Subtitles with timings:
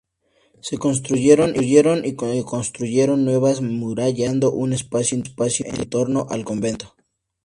[0.61, 6.95] Se construyeron y reconstruyeron nuevas murallas generando un espacio interior en torno al convento.